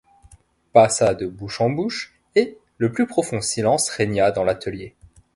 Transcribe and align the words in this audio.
passa 0.73 1.13
de 1.13 1.27
bouche 1.27 1.61
en 1.61 1.69
bouche, 1.69 2.17
et 2.33 2.57
le 2.79 2.91
plus 2.91 3.05
profond 3.05 3.39
silence 3.39 3.87
régna 3.89 4.31
dans 4.31 4.43
l’atelier. 4.43 4.95